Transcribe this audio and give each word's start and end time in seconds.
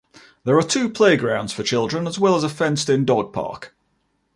There 0.45 0.57
are 0.57 0.63
two 0.63 0.89
playgrounds 0.89 1.53
for 1.53 1.61
children 1.61 2.07
as 2.07 2.17
well 2.17 2.35
as 2.35 2.43
a 2.43 2.49
fenced-in 2.49 3.05
dog 3.05 3.33
park. 3.33 3.75